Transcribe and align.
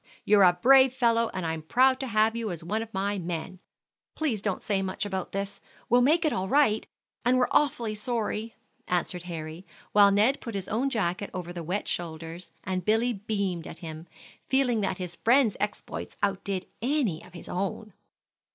You're 0.25 0.41
a 0.41 0.57
brave 0.59 0.95
fellow, 0.95 1.29
and 1.31 1.45
I'm 1.45 1.61
proud 1.61 1.99
to 1.99 2.07
have 2.07 2.35
you 2.35 2.47
one 2.63 2.81
of 2.81 2.91
my 2.91 3.19
men. 3.19 3.59
Please 4.15 4.41
don't 4.41 4.63
say 4.63 4.81
much 4.81 5.05
about 5.05 5.31
this; 5.31 5.61
we'll 5.89 6.01
make 6.01 6.25
it 6.25 6.33
all 6.33 6.47
right, 6.47 6.87
and 7.23 7.37
we're 7.37 7.47
awfully 7.51 7.93
sorry," 7.93 8.55
answered 8.87 9.21
Harry, 9.29 9.63
while 9.91 10.09
Ned 10.09 10.41
put 10.41 10.55
his 10.55 10.67
own 10.67 10.89
jacket 10.89 11.29
over 11.35 11.53
the 11.53 11.61
wet 11.61 11.87
shoulders, 11.87 12.49
and 12.63 12.83
Billy 12.83 13.13
beamed 13.13 13.67
at 13.67 13.77
him, 13.77 14.07
feeling 14.49 14.81
that 14.81 14.97
his 14.97 15.17
friend's 15.17 15.55
exploit 15.59 16.15
outdid 16.23 16.65
any 16.81 17.23
of 17.23 17.33
his 17.35 17.47
own. 17.47 17.93